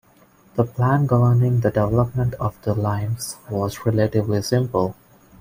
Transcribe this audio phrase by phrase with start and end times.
[0.55, 4.95] The plan governing the development of the limes was relatively simple.